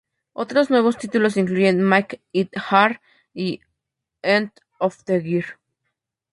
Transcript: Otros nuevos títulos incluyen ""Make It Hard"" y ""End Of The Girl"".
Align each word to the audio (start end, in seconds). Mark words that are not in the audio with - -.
Otros 0.33 0.71
nuevos 0.71 0.97
títulos 0.97 1.37
incluyen 1.37 1.83
""Make 1.83 2.23
It 2.31 2.51
Hard"" 2.57 3.01
y 3.35 3.61
""End 4.23 4.49
Of 4.79 5.03
The 5.03 5.19
Girl"". 5.21 5.45